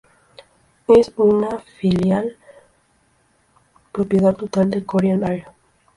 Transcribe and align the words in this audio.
Es 0.87 1.13
una 1.17 1.59
filial 1.59 2.35
propiedad 3.91 4.35
total 4.35 4.71
de 4.71 4.83
Korean 4.83 5.23
Air. 5.23 5.45